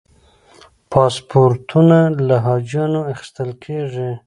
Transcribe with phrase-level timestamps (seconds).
[0.91, 1.97] پاسپورتونه
[2.27, 4.09] له حاجیانو اخیستل کېږي.